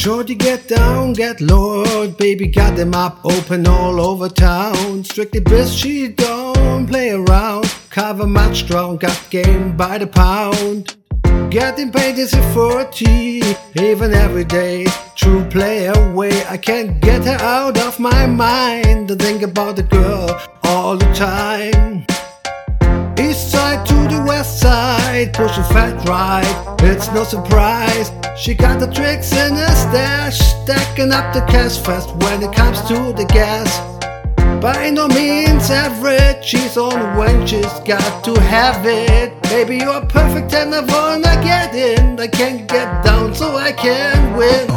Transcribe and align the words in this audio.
Shorty 0.00 0.34
get 0.34 0.66
down, 0.66 1.12
get 1.12 1.40
low, 1.40 2.08
baby 2.12 2.46
got 2.46 2.76
them 2.76 2.94
up, 2.94 3.18
open 3.24 3.66
all 3.66 4.00
over 4.00 4.28
town. 4.28 5.04
Strictly 5.04 5.40
bitch, 5.40 5.78
she 5.78 6.08
don't 6.08 6.86
play 6.86 7.10
around. 7.10 7.66
Cover 7.90 8.26
much 8.26 8.60
strong, 8.60 8.96
got 8.96 9.26
game 9.30 9.76
by 9.76 9.98
the 9.98 10.06
pound. 10.06 10.96
Getting 11.50 11.90
paid 11.90 12.16
is 12.18 12.32
a 12.32 12.42
40, 12.54 13.42
even 13.74 14.14
every 14.14 14.44
day. 14.44 14.86
True 15.16 15.44
play 15.50 15.86
away, 15.86 16.46
I 16.46 16.56
can't 16.56 17.00
get 17.00 17.24
her 17.24 17.38
out 17.44 17.76
of 17.76 17.98
my 17.98 18.26
mind. 18.26 19.08
To 19.08 19.16
think 19.16 19.42
about 19.42 19.76
the 19.76 19.82
girl 19.82 20.40
all 20.62 20.96
the 20.96 21.12
time. 21.12 22.06
East 23.18 23.50
side 23.50 23.84
to 23.86 23.94
the 23.94 24.24
west 24.26 24.60
side, 24.60 25.34
pushing 25.34 25.64
fat 25.64 26.08
right. 26.08 26.76
It's 26.82 27.10
no 27.12 27.24
surprise. 27.24 28.12
She 28.40 28.54
got 28.54 28.80
the 28.80 28.86
tricks 28.86 29.32
in 29.32 29.54
her 29.54 29.74
stash, 29.74 30.38
stacking 30.38 31.12
up 31.12 31.34
the 31.34 31.42
cash 31.42 31.76
fast 31.76 32.08
when 32.24 32.42
it 32.42 32.50
comes 32.56 32.80
to 32.88 33.12
the 33.12 33.26
gas. 33.26 33.68
By 34.62 34.88
no 34.88 35.08
means 35.08 35.70
average, 35.70 36.42
she's 36.42 36.78
on 36.78 37.18
when 37.18 37.46
she's 37.46 37.80
got 37.80 38.24
to 38.24 38.40
have 38.40 38.86
it. 38.86 39.42
Baby, 39.42 39.76
you're 39.84 40.06
perfect 40.06 40.54
and 40.54 40.74
I 40.74 40.80
wanna 40.80 41.36
get 41.44 41.74
in. 41.74 42.18
I 42.18 42.28
can't 42.28 42.66
get 42.66 43.04
down 43.04 43.34
so 43.34 43.56
I 43.58 43.72
can 43.72 44.34
win. 44.34 44.70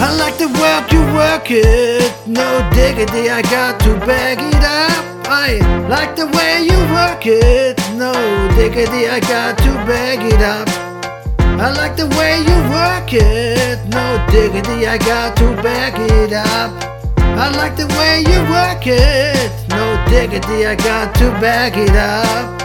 I 0.00 0.14
like 0.18 0.36
the 0.36 0.48
work 0.60 0.92
you 0.92 1.00
work 1.16 1.50
it, 1.50 2.12
no 2.26 2.68
diggity, 2.74 3.30
I 3.30 3.40
got 3.40 3.80
to 3.80 3.96
bag 4.04 4.36
it 4.38 4.64
up. 4.64 5.26
I 5.30 5.56
like 5.88 6.14
the 6.14 6.26
way 6.26 6.60
you 6.60 6.78
work 6.92 7.24
it, 7.24 7.78
no 7.96 8.12
diggity, 8.54 9.08
I 9.08 9.18
got 9.20 9.56
to 9.56 9.72
bag 9.88 10.30
it 10.30 10.42
up. 10.42 10.77
I 11.60 11.70
like 11.72 11.96
the 11.96 12.06
way 12.16 12.38
you 12.38 12.56
work 12.70 13.12
it, 13.12 13.84
no 13.88 14.26
diggity, 14.30 14.86
I 14.86 14.96
got 14.96 15.36
to 15.38 15.56
back 15.60 15.94
it 15.98 16.32
up. 16.32 16.70
I 17.18 17.50
like 17.56 17.76
the 17.76 17.86
way 17.98 18.24
you 18.30 18.40
work 18.50 18.86
it. 18.86 19.50
No 19.70 20.04
diggity, 20.08 20.66
I 20.66 20.76
got 20.76 21.14
to 21.16 21.30
back 21.40 21.76
it 21.76 21.90
up. 21.90 22.58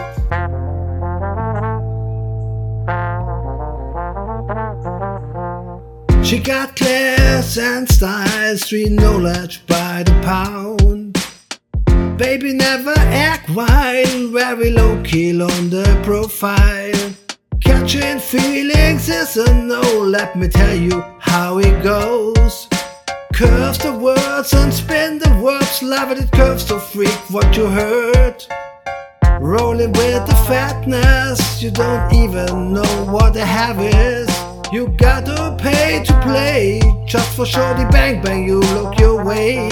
She 6.24 6.40
got 6.40 6.76
class 6.76 7.58
and 7.58 7.90
style, 7.90 8.58
street 8.58 8.92
knowledge 8.92 9.66
by 9.68 10.04
the 10.04 10.14
pound. 10.24 11.18
Baby 12.18 12.54
never 12.54 12.94
act 12.98 13.50
wild, 13.50 14.32
very 14.32 14.72
low 14.72 15.02
key 15.04 15.40
on 15.42 15.70
the 15.70 16.00
profile. 16.04 17.13
Catching 17.84 18.20
feelings 18.20 19.10
is 19.10 19.36
a 19.36 19.54
no, 19.54 19.82
let 19.82 20.38
me 20.38 20.48
tell 20.48 20.74
you 20.74 21.04
how 21.20 21.58
it 21.58 21.84
goes. 21.84 22.70
Curves 23.34 23.78
the 23.80 23.92
words 23.92 24.54
and 24.54 24.74
spin 24.74 25.20
the 25.20 25.38
words, 25.44 25.84
love 25.84 26.10
it, 26.10 26.18
it 26.18 26.32
curves 26.32 26.64
to 26.70 26.80
freak 26.80 27.12
what 27.30 27.58
you 27.58 27.66
heard. 27.66 28.46
Rolling 29.42 29.92
with 29.92 30.26
the 30.26 30.44
fatness, 30.48 31.62
you 31.62 31.72
don't 31.72 32.14
even 32.14 32.72
know 32.72 33.06
what 33.12 33.34
the 33.34 33.46
have 33.46 33.82
is. 33.82 34.30
You 34.72 34.88
gotta 34.88 35.54
pay 35.62 36.06
to 36.06 36.22
play, 36.22 36.80
just 37.06 37.36
for 37.36 37.46
shorty 37.46 37.84
bang 37.92 38.22
bang, 38.22 38.48
you 38.48 38.62
look 38.62 38.98
your 38.98 39.26
way. 39.26 39.68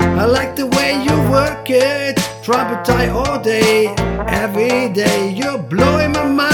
I 0.00 0.24
like 0.24 0.56
the 0.56 0.68
way 0.68 1.04
you 1.04 1.30
work 1.30 1.68
it, 1.68 2.16
trumpet 2.42 2.82
tie 2.82 3.10
all 3.10 3.38
day, 3.42 3.88
every 4.26 4.88
day. 4.88 5.34
You're 5.36 5.58
blowing 5.58 6.12
my 6.12 6.24
mind. 6.24 6.53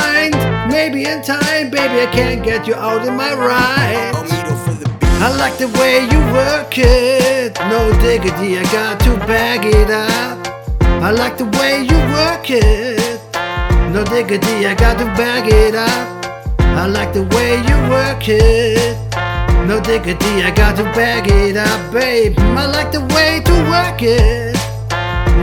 Maybe 0.91 1.09
in 1.09 1.23
time, 1.23 1.71
baby, 1.71 2.03
I 2.03 2.09
can't 2.11 2.43
get 2.43 2.67
you 2.67 2.75
out 2.75 3.07
of 3.07 3.15
my 3.15 3.33
ride. 3.33 4.11
I 5.23 5.31
like 5.39 5.57
the 5.57 5.69
way 5.79 6.03
you 6.11 6.19
work 6.35 6.77
it, 6.79 7.57
no 7.71 7.93
diggity, 8.01 8.59
I 8.59 8.65
got 8.73 8.99
to 9.05 9.15
bag 9.25 9.65
it 9.65 9.89
up. 9.89 10.49
I 10.83 11.13
like 11.13 11.39
the 11.39 11.45
way 11.61 11.83
you 11.83 11.97
work 12.11 12.51
it, 12.51 13.21
no 13.95 14.03
diggity, 14.03 14.67
I 14.67 14.75
got 14.75 14.99
to 14.99 15.05
bag 15.15 15.47
it 15.47 15.77
up. 15.77 16.59
I 16.59 16.87
like 16.87 17.13
the 17.13 17.23
way 17.37 17.59
you 17.69 17.77
work 17.89 18.27
it, 18.27 18.99
no 19.69 19.79
diggity, 19.81 20.43
I 20.43 20.51
got 20.51 20.75
to 20.79 20.83
bag 20.83 21.29
it 21.29 21.57
up, 21.57 21.93
babe. 21.93 22.35
I 22.37 22.67
like 22.67 22.91
the 22.91 23.03
way 23.15 23.41
to 23.45 23.55
work 23.71 24.03
it, 24.03 24.57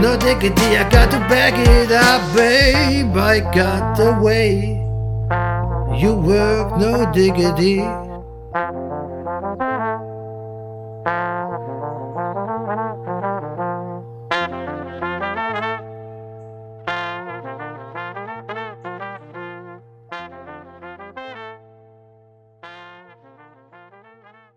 no 0.02 0.14
diggity, 0.18 0.76
I 0.76 0.86
got 0.90 1.10
to 1.12 1.18
bag 1.20 1.54
it 1.56 1.90
up, 1.90 2.36
babe. 2.36 3.16
I 3.16 3.40
got 3.40 3.96
the 3.96 4.12
way 4.20 4.87
you 5.98 6.14
work, 6.14 6.78
no 6.78 7.10
diggity. 7.12 8.07